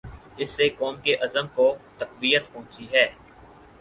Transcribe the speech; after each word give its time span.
اس 0.37 0.49
سے 0.49 0.69
قوم 0.69 0.95
کے 1.03 1.15
عزم 1.15 1.47
کو 1.47 1.67
تقویت 1.97 2.51
پہنچی 2.53 2.85
ہے۔ 2.93 3.05